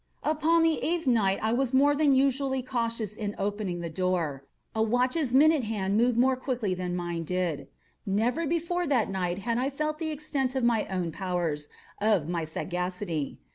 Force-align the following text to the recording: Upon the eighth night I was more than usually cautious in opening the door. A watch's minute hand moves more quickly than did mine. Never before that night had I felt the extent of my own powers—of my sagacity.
Upon 0.23 0.63
the 0.63 0.83
eighth 0.83 1.05
night 1.05 1.37
I 1.43 1.53
was 1.53 1.75
more 1.75 1.95
than 1.95 2.15
usually 2.15 2.63
cautious 2.63 3.15
in 3.15 3.35
opening 3.37 3.81
the 3.81 3.89
door. 3.91 4.43
A 4.73 4.81
watch's 4.81 5.31
minute 5.31 5.63
hand 5.65 5.95
moves 5.95 6.17
more 6.17 6.35
quickly 6.35 6.73
than 6.73 6.89
did 6.89 6.97
mine. 6.97 7.67
Never 8.03 8.47
before 8.47 8.87
that 8.87 9.11
night 9.11 9.37
had 9.45 9.59
I 9.59 9.69
felt 9.69 9.99
the 9.99 10.09
extent 10.09 10.55
of 10.55 10.63
my 10.63 10.87
own 10.87 11.11
powers—of 11.11 12.27
my 12.27 12.45
sagacity. 12.45 13.37